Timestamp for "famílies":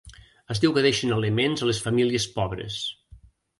1.89-2.27